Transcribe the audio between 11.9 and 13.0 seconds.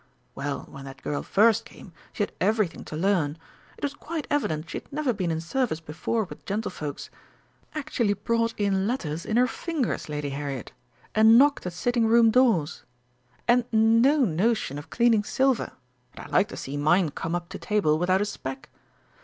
room doors!